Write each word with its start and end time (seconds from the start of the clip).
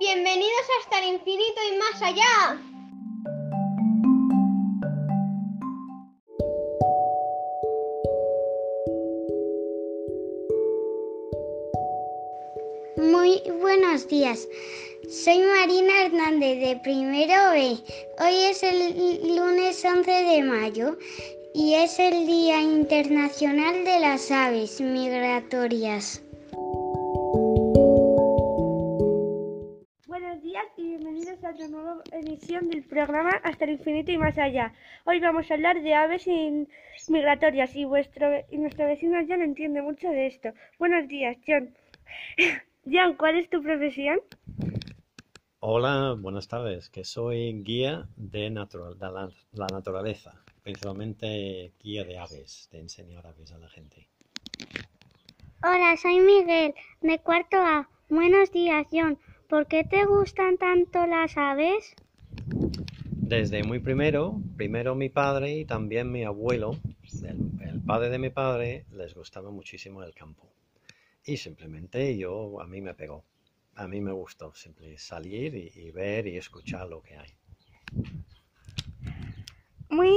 Bienvenidos 0.00 0.62
hasta 0.80 1.00
el 1.00 1.14
infinito 1.14 1.60
y 1.68 1.76
más 1.76 2.00
allá. 2.02 2.56
Muy 12.96 13.42
buenos 13.60 14.06
días. 14.06 14.46
Soy 15.10 15.38
Marina 15.38 16.02
Hernández 16.02 16.60
de 16.60 16.76
Primero 16.84 17.50
B. 17.50 17.78
Hoy 18.20 18.34
es 18.50 18.62
el 18.62 19.34
lunes 19.34 19.84
11 19.84 20.08
de 20.12 20.42
mayo 20.44 20.96
y 21.52 21.74
es 21.74 21.98
el 21.98 22.24
Día 22.24 22.60
Internacional 22.60 23.84
de 23.84 23.98
las 23.98 24.30
Aves 24.30 24.80
Migratorias. 24.80 26.22
Bienvenidos 31.40 31.44
a 31.44 31.50
otra 31.50 31.68
nueva 31.68 32.02
emisión 32.12 32.68
del 32.68 32.84
programa 32.84 33.30
Hasta 33.44 33.64
el 33.64 33.72
Infinito 33.72 34.10
y 34.10 34.18
Más 34.18 34.36
Allá. 34.38 34.72
Hoy 35.04 35.20
vamos 35.20 35.50
a 35.50 35.54
hablar 35.54 35.82
de 35.82 35.94
aves 35.94 36.26
migratorias 37.08 37.74
y, 37.74 37.84
vuestro, 37.84 38.28
y 38.50 38.58
nuestro 38.58 38.86
vecino 38.86 39.18
John 39.28 39.42
entiende 39.42 39.82
mucho 39.82 40.08
de 40.08 40.26
esto. 40.26 40.50
Buenos 40.78 41.08
días, 41.08 41.36
John. 41.46 41.74
John, 42.86 43.16
¿cuál 43.16 43.38
es 43.38 43.48
tu 43.50 43.62
profesión? 43.62 44.20
Hola, 45.60 46.16
buenas 46.18 46.48
tardes, 46.48 46.88
que 46.88 47.04
soy 47.04 47.62
guía 47.62 48.08
de, 48.16 48.50
natural, 48.50 48.98
de 48.98 49.10
la, 49.10 49.30
la, 49.52 49.66
naturaleza, 49.66 50.42
principalmente 50.62 51.72
guía 51.80 52.04
de 52.04 52.18
aves, 52.18 52.68
de 52.72 52.80
enseñar 52.80 53.26
aves 53.26 53.52
a 53.52 53.58
la 53.58 53.68
gente. 53.68 54.08
Hola, 55.62 55.96
soy 56.00 56.20
Miguel, 56.20 56.74
de 57.02 57.18
cuarto 57.18 57.56
A. 57.58 57.88
Buenos 58.08 58.50
días, 58.52 58.86
John. 58.90 59.18
¿Por 59.48 59.66
qué 59.66 59.82
te 59.82 60.04
gustan 60.04 60.58
tanto 60.58 61.06
las 61.06 61.34
aves? 61.38 61.94
Desde 63.12 63.64
muy 63.64 63.78
primero, 63.78 64.38
primero 64.58 64.94
mi 64.94 65.08
padre 65.08 65.56
y 65.56 65.64
también 65.64 66.12
mi 66.12 66.24
abuelo, 66.24 66.76
el, 67.22 67.50
el 67.66 67.80
padre 67.80 68.10
de 68.10 68.18
mi 68.18 68.28
padre, 68.28 68.84
les 68.92 69.14
gustaba 69.14 69.50
muchísimo 69.50 70.02
el 70.02 70.14
campo. 70.14 70.52
Y 71.24 71.38
simplemente 71.38 72.18
yo, 72.18 72.60
a 72.60 72.66
mí 72.66 72.82
me 72.82 72.92
pegó. 72.92 73.24
A 73.76 73.88
mí 73.88 74.02
me 74.02 74.12
gustó 74.12 74.54
simplemente 74.54 75.00
salir 75.00 75.54
y, 75.54 75.72
y, 75.74 75.90
ver 75.92 76.26
y 76.26 76.36
escuchar 76.36 76.86
lo 76.86 77.02
que 77.02 77.16
hay. 77.16 77.30
Muy 79.88 80.10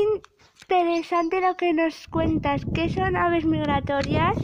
interesante 0.62 1.40
lo 1.40 1.56
que 1.56 1.72
nos 1.72 2.06
cuentas. 2.10 2.64
¿Qué 2.76 2.90
son 2.90 3.16
aves 3.16 3.46
migratorias? 3.46 4.36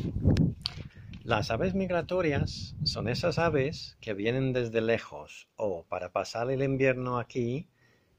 Las 1.28 1.52
aves 1.52 1.75
migratorias 1.75 2.78
son 2.86 3.09
esas 3.09 3.38
aves 3.38 3.97
que 4.00 4.14
vienen 4.14 4.53
desde 4.53 4.80
lejos 4.80 5.50
o 5.58 5.83
para 5.83 6.14
pasar 6.14 6.50
el 6.50 6.64
invierno 6.64 7.20
aquí, 7.20 7.67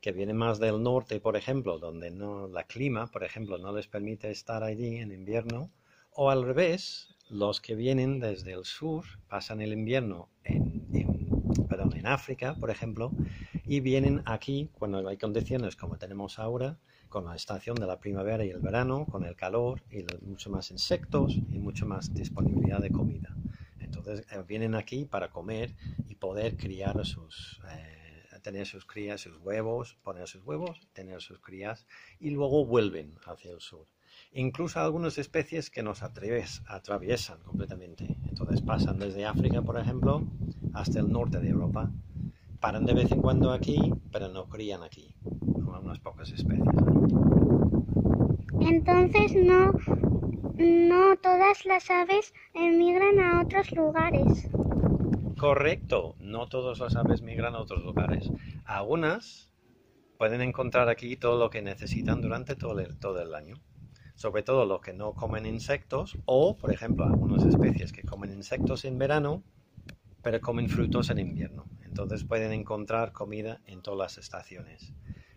que 0.03 0.12
vienen 0.12 0.37
más 0.37 0.59
del 0.59 0.83
norte, 0.83 1.19
por 1.19 1.34
ejemplo, 1.34 1.79
donde 1.79 2.11
no 2.11 2.48
la 2.48 2.64
clima, 2.64 3.06
por 3.06 3.25
ejemplo, 3.25 3.56
no 3.56 3.73
les 3.73 3.86
permite 3.86 4.31
estar 4.31 4.62
allí 4.62 4.98
en 4.98 5.12
invierno, 5.12 5.70
o 6.12 6.29
al 6.29 6.45
revés, 6.45 7.17
los 7.31 7.62
que 7.62 7.75
vienen 7.75 8.20
desde 8.20 8.53
el 8.53 8.67
sur 8.67 9.06
pasan 9.27 9.62
el 9.62 9.73
invierno 9.73 10.29
en, 10.45 10.86
en, 10.92 11.67
perdón, 11.67 11.97
en 11.97 12.06
África, 12.06 12.56
por 12.61 12.69
ejemplo, 12.69 13.14
y 13.67 13.81
vienen 13.81 14.20
aquí 14.27 14.69
cuando 14.75 15.09
hay 15.09 15.17
condiciones 15.17 15.77
como 15.77 15.97
tenemos 15.97 16.39
ahora, 16.39 16.77
con 17.09 17.25
la 17.25 17.34
estación 17.34 17.77
de 17.77 17.87
la 17.87 17.98
primavera 17.98 18.45
y 18.45 18.51
el 18.51 18.61
verano, 18.61 19.06
con 19.06 19.25
el 19.25 19.37
calor 19.37 19.83
y 19.91 20.05
mucho 20.25 20.51
más 20.51 20.70
insectos 20.70 21.34
y 21.34 21.59
mucho 21.59 21.87
más 21.87 22.12
disponibilidad 22.12 22.81
de 22.81 22.91
comida. 22.91 23.34
Entonces 23.81 24.27
eh, 24.31 24.42
vienen 24.47 24.75
aquí 24.75 25.05
para 25.05 25.31
comer 25.31 25.75
y 26.09 26.14
poder 26.17 26.56
criar 26.56 27.05
sus, 27.05 27.61
eh, 27.70 28.41
tener 28.42 28.67
sus 28.67 28.84
crías, 28.84 29.20
sus 29.20 29.39
huevos, 29.39 29.97
poner 30.03 30.29
sus 30.29 30.45
huevos, 30.45 30.80
tener 30.92 31.20
sus 31.20 31.41
crías 31.41 31.86
y 32.20 32.30
luego 32.30 32.64
vuelven 32.64 33.14
hacia 33.27 33.52
el 33.52 33.61
sur 33.61 33.86
incluso 34.33 34.80
algunas 34.80 35.18
especies 35.18 35.70
que 35.70 35.83
nos 35.83 36.02
atraviesan 36.02 37.39
completamente. 37.41 38.17
Entonces 38.29 38.61
pasan 38.63 38.98
desde 38.98 39.24
África, 39.24 39.63
por 39.63 39.79
ejemplo, 39.79 40.23
hasta 40.74 41.01
el 41.01 41.11
norte 41.11 41.41
de 41.41 41.48
Europa. 41.48 41.91
Paran 42.61 42.86
de 42.86 42.95
vez 42.95 43.13
en 43.13 43.20
cuando 43.20 43.52
aquí, 43.52 43.79
pero 44.11 44.29
no 44.29 44.48
crían 44.48 44.83
aquí, 44.83 45.14
como 45.55 45.79
unas 45.79 45.98
pocas 46.01 46.30
especies. 46.30 46.67
Entonces 48.61 49.35
no, 49.36 49.73
no 50.57 51.17
todas 51.17 51.64
las 51.64 51.91
aves 51.91 52.35
emigran 52.55 53.20
a 53.20 53.42
otros 53.42 53.70
lugares. 53.73 54.48
Correcto, 55.39 56.17
no 56.18 56.48
todas 56.48 56.80
las 56.80 56.97
aves 56.97 57.23
migran 57.23 57.55
a 57.55 57.61
otros 57.61 57.85
lugares. 57.85 58.30
Algunas 58.64 59.52
pueden 60.17 60.41
encontrar 60.41 60.89
aquí 60.89 61.17
todo 61.17 61.39
lo 61.39 61.51
que 61.51 61.63
necesitan 61.63 62.20
durante 62.20 62.57
todo 62.57 62.80
el, 62.80 62.98
todo 62.98 63.23
el 63.23 63.35
año 63.35 63.57
sobre 64.18 64.42
todo 64.42 64.67
los 64.67 64.80
que 64.80 64.92
no 64.92 65.13
comen 65.14 65.47
insectos 65.47 66.18
o, 66.24 66.57
por 66.57 66.73
ejemplo, 66.73 67.05
algunas 67.05 67.45
especies 67.45 67.92
que 67.92 68.02
comen 68.02 68.33
insectos 68.33 68.85
en 68.85 68.98
verano, 68.98 69.45
pero 70.23 70.41
comen 70.41 70.68
frutos 70.68 71.11
en 71.11 71.20
invierno. 71.20 71.67
Entonces 71.88 72.22
pueden 72.22 72.52
encontrar 72.52 73.12
comida 73.12 73.60
en 73.66 73.82
todas 73.82 73.98
las 73.98 74.18
estaciones. 74.18 74.92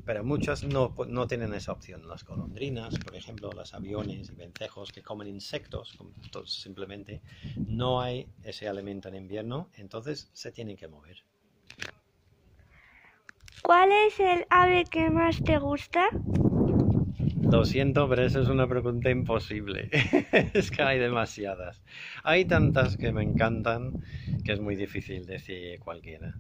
Pero 0.06 0.24
muchas 0.24 0.64
no, 0.64 0.94
no 1.08 1.28
tienen 1.28 1.54
esa 1.54 1.72
opción. 1.72 2.08
Las 2.08 2.26
golondrinas, 2.26 3.00
por 3.00 3.16
ejemplo, 3.16 3.54
los 3.54 3.74
aviones 3.74 4.30
y 4.30 4.36
vencejos 4.36 4.92
que 4.92 5.02
comen 5.02 5.28
insectos, 5.28 5.98
simplemente 6.46 7.22
no 7.66 8.02
hay 8.02 8.28
ese 8.44 8.68
alimento 8.68 9.08
en 9.08 9.16
invierno, 9.16 9.70
entonces 9.76 10.30
se 10.34 10.52
tienen 10.52 10.76
que 10.76 10.88
mover. 10.88 11.24
¿Cuál 13.62 13.92
es 13.92 14.20
el 14.20 14.46
ave 14.50 14.86
que 14.86 15.10
más 15.10 15.42
te 15.44 15.58
gusta? 15.58 16.10
Lo 17.52 17.66
siento, 17.66 18.08
pero 18.08 18.24
eso 18.24 18.42
es 18.42 18.48
una 18.48 18.66
pregunta 18.66 19.10
imposible. 19.10 19.90
es 20.54 20.72
que 20.72 20.84
hay 20.84 21.00
demasiadas. 21.00 21.84
Hay 22.24 22.46
tantas 22.46 22.96
que 22.96 23.12
me 23.12 23.24
encantan 23.24 24.02
que 24.46 24.54
es 24.54 24.62
muy 24.62 24.78
difícil 24.78 25.26
decir 25.26 25.78
cualquiera. 25.82 26.34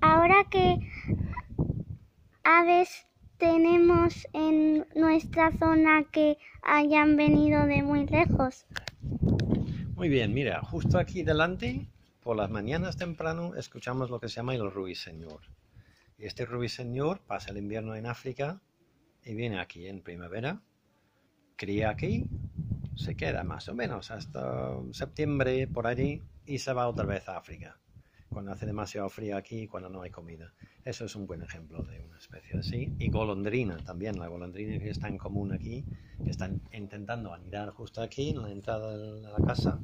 Ahora 0.00 0.46
que 0.48 0.78
aves 2.44 3.04
tenemos 3.38 4.28
en 4.32 4.86
nuestra 4.94 5.50
zona 5.58 6.04
que 6.04 6.38
hayan 6.62 7.16
venido 7.16 7.66
de 7.66 7.82
muy 7.82 8.06
lejos. 8.06 8.64
Muy 9.96 10.08
bien, 10.08 10.32
mira, 10.34 10.62
justo 10.62 11.00
aquí 11.00 11.24
delante, 11.24 11.84
por 12.22 12.36
las 12.36 12.48
mañanas 12.48 12.96
temprano, 12.96 13.56
escuchamos 13.56 14.08
lo 14.08 14.20
que 14.20 14.28
se 14.28 14.36
llama 14.36 14.54
el 14.54 14.70
ruiseñor. 14.70 15.40
Y 16.16 16.26
este 16.26 16.46
ruiseñor 16.46 17.18
pasa 17.26 17.50
el 17.50 17.58
invierno 17.58 17.96
en 17.96 18.06
África 18.06 18.60
y 19.24 19.34
viene 19.34 19.60
aquí 19.60 19.86
en 19.86 20.02
primavera, 20.02 20.62
cría 21.56 21.90
aquí, 21.90 22.26
se 22.94 23.14
queda 23.14 23.44
más 23.44 23.68
o 23.68 23.74
menos 23.74 24.10
hasta 24.10 24.76
septiembre 24.92 25.66
por 25.66 25.86
allí 25.86 26.22
y 26.46 26.58
se 26.58 26.72
va 26.72 26.88
otra 26.88 27.04
vez 27.04 27.28
a 27.28 27.36
África, 27.36 27.78
cuando 28.28 28.52
hace 28.52 28.66
demasiado 28.66 29.08
frío 29.08 29.36
aquí 29.36 29.62
y 29.62 29.66
cuando 29.68 29.88
no 29.88 30.02
hay 30.02 30.10
comida. 30.10 30.52
Eso 30.84 31.04
es 31.04 31.14
un 31.14 31.26
buen 31.26 31.42
ejemplo 31.42 31.82
de 31.82 32.00
una 32.00 32.16
especie 32.16 32.58
así. 32.58 32.94
Y 32.98 33.10
golondrina 33.10 33.76
también, 33.78 34.18
la 34.18 34.28
golondrina 34.28 34.78
que 34.78 34.90
es 34.90 34.98
tan 34.98 35.18
común 35.18 35.52
aquí, 35.52 35.84
que 36.24 36.30
están 36.30 36.62
intentando 36.72 37.34
anidar 37.34 37.70
justo 37.70 38.00
aquí 38.00 38.30
en 38.30 38.42
la 38.42 38.50
entrada 38.50 38.96
de 38.96 39.20
la 39.20 39.46
casa, 39.46 39.80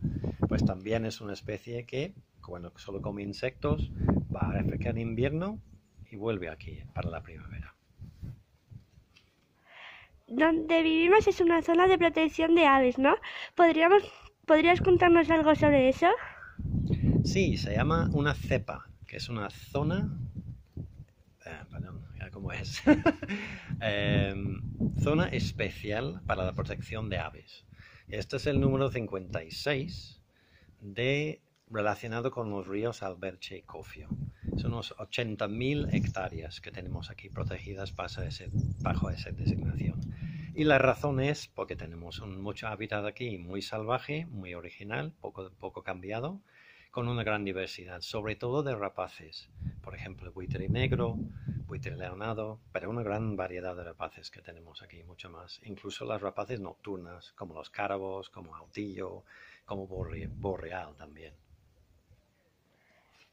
pues 0.48 0.64
también 0.64 1.04
es 1.04 1.20
una 1.20 1.34
especie 1.34 1.84
que, 1.84 2.14
cuando 2.40 2.72
solo 2.76 3.02
come 3.02 3.22
insectos, 3.22 3.90
va 4.34 4.40
a 4.40 4.60
África 4.60 4.90
en 4.90 4.98
invierno 4.98 5.60
y 6.10 6.16
vuelve 6.16 6.48
aquí 6.48 6.80
para 6.94 7.10
la 7.10 7.22
primavera 7.22 7.73
donde 10.36 10.82
vivimos 10.82 11.26
es 11.26 11.40
una 11.40 11.62
zona 11.62 11.86
de 11.86 11.98
protección 11.98 12.54
de 12.54 12.66
aves, 12.66 12.98
¿no? 12.98 13.14
¿Podríamos, 13.54 14.02
¿Podrías 14.46 14.80
contarnos 14.80 15.30
algo 15.30 15.54
sobre 15.54 15.88
eso? 15.88 16.08
Sí, 17.24 17.56
se 17.56 17.74
llama 17.74 18.10
una 18.12 18.34
cepa, 18.34 18.88
que 19.06 19.16
es 19.16 19.28
una 19.28 19.48
zona... 19.50 20.10
Eh, 21.46 21.64
perdón, 21.70 22.04
¿cómo 22.32 22.52
es? 22.52 22.82
eh, 23.80 24.34
zona 25.00 25.28
especial 25.28 26.20
para 26.26 26.44
la 26.44 26.52
protección 26.52 27.08
de 27.08 27.18
aves. 27.18 27.64
Este 28.08 28.36
es 28.36 28.46
el 28.46 28.60
número 28.60 28.90
56 28.90 30.20
de, 30.80 31.42
relacionado 31.70 32.30
con 32.30 32.50
los 32.50 32.66
ríos 32.66 33.02
Alberche 33.02 33.58
y 33.58 33.62
Cofio. 33.62 34.08
Son 34.56 34.72
unos 34.72 34.94
80.000 34.96 35.92
hectáreas 35.92 36.60
que 36.60 36.70
tenemos 36.70 37.10
aquí 37.10 37.28
protegidas 37.28 37.94
bajo, 37.94 39.10
esa 39.10 39.30
designación. 39.30 40.00
Y 40.54 40.64
la 40.64 40.78
razón 40.78 41.20
es 41.20 41.48
porque 41.48 41.74
tenemos 41.76 42.20
un, 42.20 42.40
mucho 42.40 42.68
hábitat 42.68 43.04
aquí 43.04 43.38
muy 43.38 43.62
salvaje, 43.62 44.26
muy 44.26 44.54
original, 44.54 45.12
poco, 45.20 45.50
poco 45.58 45.82
cambiado, 45.82 46.40
con 46.94 47.08
una 47.08 47.24
gran 47.24 47.44
diversidad, 47.44 48.02
sobre 48.02 48.36
todo 48.36 48.62
de 48.62 48.76
rapaces. 48.76 49.50
Por 49.82 49.96
ejemplo, 49.96 50.30
buitre 50.30 50.68
negro, 50.68 51.16
buitre 51.66 51.96
leonado, 51.96 52.60
pero 52.70 52.88
una 52.88 53.02
gran 53.02 53.34
variedad 53.34 53.74
de 53.74 53.82
rapaces 53.82 54.30
que 54.30 54.42
tenemos 54.42 54.80
aquí, 54.80 55.02
mucho 55.02 55.28
más. 55.28 55.60
Incluso 55.64 56.04
las 56.04 56.22
rapaces 56.22 56.60
nocturnas, 56.60 57.32
como 57.32 57.54
los 57.54 57.68
cárabos, 57.68 58.30
como 58.30 58.54
autillo, 58.54 59.24
como 59.64 59.88
borre, 59.88 60.28
borreal 60.28 60.94
también. 60.94 61.34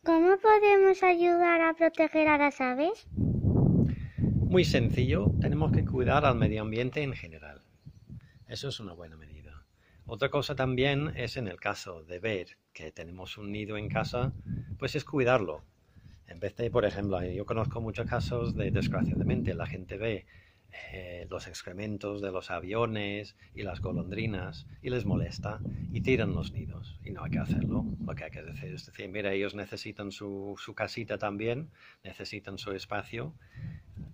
¿Cómo 0.03 0.35
podemos 0.39 1.03
ayudar 1.03 1.61
a 1.61 1.75
proteger 1.75 2.27
a 2.27 2.39
las 2.39 2.59
aves? 2.59 3.07
Muy 4.17 4.65
sencillo, 4.65 5.31
tenemos 5.39 5.71
que 5.71 5.85
cuidar 5.85 6.25
al 6.25 6.39
medio 6.39 6.63
ambiente 6.63 7.03
en 7.03 7.13
general. 7.13 7.61
Eso 8.47 8.69
es 8.69 8.79
una 8.79 8.93
buena 8.93 9.15
medida. 9.15 9.63
Otra 10.07 10.29
cosa 10.29 10.55
también 10.55 11.11
es 11.15 11.37
en 11.37 11.47
el 11.47 11.59
caso 11.59 12.03
de 12.03 12.17
ver 12.17 12.57
que 12.73 12.91
tenemos 12.91 13.37
un 13.37 13.51
nido 13.51 13.77
en 13.77 13.89
casa, 13.89 14.33
pues 14.79 14.95
es 14.95 15.05
cuidarlo. 15.05 15.63
En 16.25 16.39
vez 16.39 16.55
de, 16.55 16.71
por 16.71 16.85
ejemplo, 16.85 17.23
yo 17.23 17.45
conozco 17.45 17.79
muchos 17.79 18.09
casos 18.09 18.55
de, 18.55 18.71
desgraciadamente, 18.71 19.53
la 19.53 19.67
gente 19.67 19.97
ve 19.97 20.25
eh, 20.93 21.27
los 21.29 21.47
excrementos 21.47 22.21
de 22.21 22.31
los 22.31 22.49
aviones 22.49 23.35
y 23.53 23.63
las 23.63 23.81
golondrinas 23.81 24.67
y 24.81 24.89
les 24.89 25.05
molesta 25.05 25.59
y 25.91 26.01
tiran 26.01 26.33
los 26.33 26.53
nidos. 26.53 26.99
Y 27.03 27.11
no 27.11 27.23
hay 27.23 27.31
que 27.31 27.39
hacerlo. 27.39 27.85
Lo 28.05 28.15
que 28.15 28.23
hay 28.25 28.31
que 28.31 28.41
decir 28.41 28.73
es 28.73 28.85
decir, 28.85 29.09
mira, 29.09 29.33
ellos 29.33 29.53
necesitan 29.53 30.11
su, 30.11 30.55
su 30.57 30.73
casita 30.73 31.17
también, 31.17 31.69
necesitan 32.03 32.57
su 32.57 32.71
espacio. 32.71 33.33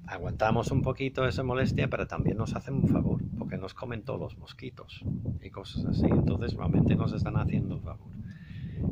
Aguantamos 0.07 0.71
un 0.71 0.81
poquito 0.81 1.27
esa 1.27 1.43
molestia, 1.43 1.89
pero 1.89 2.07
también 2.07 2.37
nos 2.37 2.55
hacen 2.55 2.75
un 2.75 2.87
favor, 2.87 3.21
porque 3.37 3.57
nos 3.57 3.73
comen 3.73 4.03
todos 4.03 4.19
los 4.19 4.37
mosquitos 4.37 5.03
y 5.41 5.49
cosas 5.49 5.85
así. 5.85 6.05
Entonces, 6.05 6.53
realmente 6.53 6.95
nos 6.95 7.13
están 7.13 7.37
haciendo 7.37 7.75
un 7.75 7.83
favor. 7.83 8.11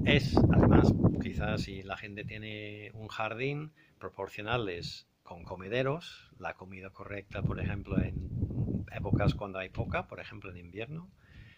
Es, 0.05 0.37
además, 0.37 0.93
quizás 1.21 1.61
si 1.61 1.83
la 1.83 1.97
gente 1.97 2.23
tiene 2.23 2.91
un 2.93 3.07
jardín, 3.07 3.71
proporcionarles 3.99 5.07
con 5.25 5.43
comederos, 5.43 6.29
la 6.39 6.53
comida 6.53 6.91
correcta, 6.91 7.41
por 7.41 7.59
ejemplo, 7.59 7.99
en 7.99 8.85
épocas 8.91 9.33
cuando 9.33 9.57
hay 9.57 9.69
poca, 9.69 10.07
por 10.07 10.19
ejemplo 10.19 10.51
en 10.51 10.57
invierno, 10.57 11.09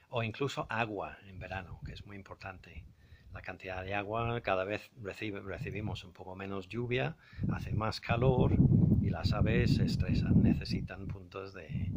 o 0.10 0.24
incluso 0.24 0.66
agua 0.69 1.18
en 1.28 1.38
verano, 1.38 1.81
que 1.86 1.92
es 1.92 2.06
muy 2.06 2.16
importante. 2.16 2.86
La 3.34 3.42
cantidad 3.42 3.84
de 3.84 3.94
agua, 3.94 4.40
cada 4.42 4.64
vez 4.64 4.90
recibimos 5.04 6.06
un 6.06 6.14
poco 6.14 6.34
menos 6.34 6.69
lluvia, 6.69 7.18
hace 7.52 7.74
más 7.74 8.00
calor 8.00 8.56
y 9.02 9.10
las 9.10 9.34
aves 9.34 9.75
se 9.75 9.84
estresan, 9.84 10.42
necesitan 10.42 11.06
puntos 11.08 11.54
de, 11.54 11.92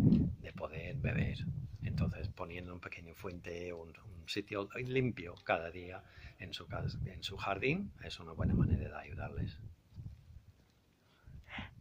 poder 0.57 0.97
beber. 0.97 1.39
Entonces, 1.83 2.29
poniendo 2.29 2.75
un 2.75 2.81
pequeño 2.81 3.15
fuente, 3.15 3.73
un, 3.73 3.89
un 3.89 4.29
sitio 4.29 4.69
limpio 4.77 5.37
cada 5.45 5.71
día 5.71 6.03
en 6.39 6.53
su, 6.53 6.67
en 7.07 7.23
su 7.23 7.39
jardín, 7.39 7.93
es 8.05 8.19
una 8.19 8.33
buena 8.33 8.55
manera 8.55 8.89
de 8.91 9.09
ayudarles. 9.09 9.59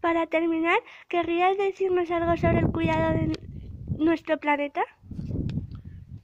Para 0.02 0.28
terminar, 0.28 0.80
¿querrías 1.08 1.58
decirnos 1.58 2.10
algo 2.12 2.38
sobre 2.38 2.60
el 2.60 2.72
cuidado 2.72 3.14
de 3.14 3.34
nuestro 3.98 4.38
planeta? 4.38 4.82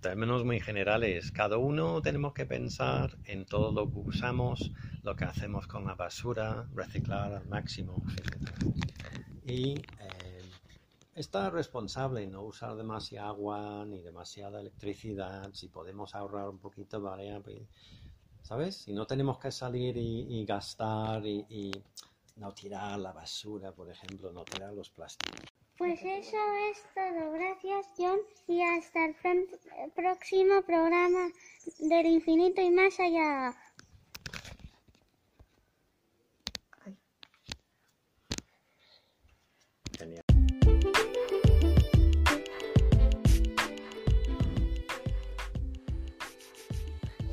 términos 0.05 0.45
muy 0.45 0.59
generales, 0.59 1.31
cada 1.31 1.57
uno 1.57 1.99
tenemos 1.99 2.35
que 2.35 2.45
pensar 2.45 3.17
en 3.25 3.43
todo 3.43 3.71
lo 3.71 3.91
que 3.91 4.07
usamos, 4.07 4.71
lo 5.01 5.15
que 5.15 5.25
hacemos 5.25 5.65
con 5.65 5.83
la 5.83 5.95
basura, 5.95 6.67
reciclar 6.75 7.33
al 7.33 7.47
máximo, 7.47 8.03
Y 9.47 9.73
eh, 9.99 10.43
estar 11.15 11.51
responsable, 11.51 12.27
no 12.27 12.43
usar 12.43 12.75
demasiada 12.75 13.29
agua 13.29 13.83
ni 13.87 13.99
demasiada 13.99 14.61
electricidad, 14.61 15.51
si 15.53 15.69
podemos 15.69 16.13
ahorrar 16.13 16.49
un 16.49 16.59
poquito, 16.59 17.01
vale, 17.01 17.41
pues, 17.43 17.63
¿sabes? 18.43 18.75
Si 18.75 18.93
no 18.93 19.07
tenemos 19.07 19.39
que 19.39 19.51
salir 19.51 19.97
y, 19.97 20.45
gastar 20.45 21.25
y 21.25 21.71
no 22.35 22.53
tirar 22.53 22.99
la 22.99 23.13
basura, 23.13 23.71
por 23.71 23.89
ejemplo, 23.89 24.31
no 24.31 24.43
tirar 24.43 24.73
los 24.73 24.89
plásticos. 24.89 25.41
Pues 25.77 25.99
eso 26.01 26.37
es 26.69 26.83
todo. 26.93 27.31
Gracias, 27.31 27.87
John. 27.97 28.19
Y 28.47 28.61
hasta 28.61 29.05
el 29.05 29.91
próximo 29.93 30.61
programa 30.61 31.29
del 31.79 32.05
infinito 32.05 32.61
y 32.61 32.71
más 32.71 32.97
allá. 32.99 33.53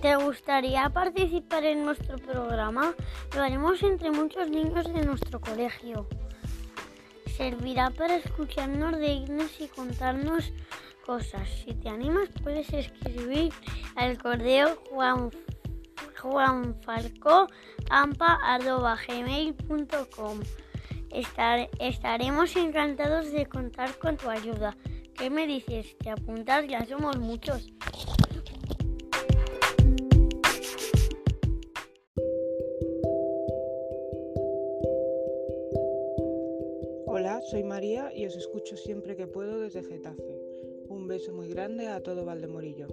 ¿Te 0.02 0.16
gustaría 0.16 0.90
participar 0.90 1.64
en 1.64 1.84
nuestro 1.84 2.18
programa? 2.18 2.92
Lo 3.36 3.42
haremos 3.44 3.80
entre 3.84 4.10
muchos 4.10 4.50
niños 4.50 4.92
de 4.92 5.06
nuestro 5.06 5.40
colegio. 5.40 6.08
Servirá 7.36 7.90
para 7.90 8.16
escucharnos 8.16 8.98
de 8.98 9.12
y 9.60 9.68
contarnos 9.68 10.52
cosas. 11.06 11.48
Si 11.48 11.74
te 11.74 11.88
animas 11.88 12.28
puedes 12.42 12.72
escribir 12.72 13.52
al 13.94 14.18
correo 14.18 14.76
juan, 14.90 15.30
Estar, 21.12 21.70
Estaremos 21.78 22.56
encantados 22.56 23.30
de 23.30 23.46
contar 23.46 23.96
con 24.00 24.16
tu 24.16 24.28
ayuda. 24.28 24.76
¿Qué 25.14 25.30
me 25.30 25.46
dices? 25.46 25.96
¿Te 25.98 26.10
apuntas? 26.10 26.66
Ya 26.66 26.84
somos 26.86 27.18
muchos. 27.18 27.68
Soy 37.52 37.64
María 37.64 38.10
y 38.16 38.24
os 38.24 38.34
escucho 38.34 38.78
siempre 38.78 39.14
que 39.14 39.26
puedo 39.26 39.60
desde 39.60 39.82
Getafe. 39.82 40.40
Un 40.88 41.06
beso 41.06 41.34
muy 41.34 41.48
grande 41.48 41.86
a 41.86 42.02
todo 42.02 42.24
Valdemorillo. 42.24 42.86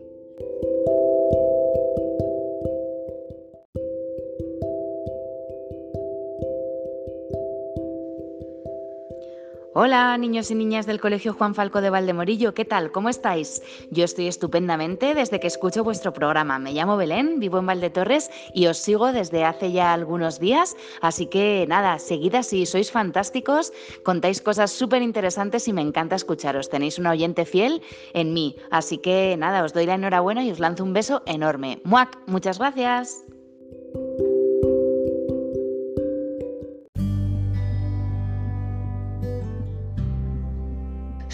Hola, 9.76 10.18
niños 10.18 10.50
y 10.50 10.56
niñas 10.56 10.88
del 10.88 11.00
Colegio 11.00 11.32
Juan 11.34 11.54
Falco 11.54 11.80
de 11.80 11.92
Valdemorillo, 11.92 12.56
¿qué 12.56 12.66
tal? 12.66 12.92
¿Cómo 12.92 13.08
estáis? 13.08 13.62
Yo 13.92 14.04
estoy 14.04 14.28
estupendamente 14.28 15.14
desde 15.14 15.40
que 15.40 15.46
escucho 15.46 15.84
vuestro 15.84 16.12
programa. 16.12 16.58
Me 16.58 16.74
llamo 16.74 16.98
Belén, 16.98 17.40
vivo 17.40 17.60
en 17.60 17.68
Valdetorres 17.68 18.32
y 18.52 18.66
os 18.66 18.80
sigo 18.80 19.14
desde 19.14 19.46
hace 19.46 19.72
ya 19.72 19.94
algunos 19.94 20.40
días, 20.40 20.76
así 21.02 21.28
que 21.28 21.66
nada, 21.70 22.00
seguid 22.00 22.34
así, 22.34 22.66
sois 22.66 22.92
fantásticos, 22.92 23.72
contáis 24.04 24.42
cosas 24.42 24.72
súper 24.72 25.04
interesantes 25.04 25.68
y 25.68 25.74
me 25.74 25.82
encanta 25.82 26.16
escucharos. 26.16 26.70
Tenéis 26.70 26.98
un 26.98 27.06
oyente 27.06 27.46
fiel 27.46 27.84
en 28.16 28.34
mí, 28.34 28.56
así 28.72 28.98
que 28.98 29.36
nada, 29.38 29.64
os 29.64 29.74
doy 29.74 29.86
la 29.86 29.94
enhorabuena 29.94 30.44
y 30.44 30.50
os 30.50 30.60
lanzo 30.60 30.84
un 30.84 30.94
beso 30.94 31.22
enorme. 31.28 31.80
¡Muac! 31.84 32.18
Muchas 32.26 32.58
gracias. 32.58 33.24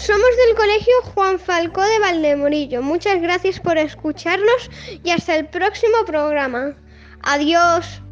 Somos 0.06 0.36
del 0.46 0.54
Colegio 0.54 0.94
Juan 1.02 1.40
Falcó 1.40 1.82
de 1.82 1.98
Valdemorillo. 1.98 2.80
Muchas 2.80 3.20
gracias 3.20 3.58
por 3.58 3.76
escucharnos 3.76 4.70
y 5.02 5.10
hasta 5.10 5.34
el 5.34 5.48
próximo 5.48 6.04
programa. 6.06 6.76
Adiós. 7.22 8.02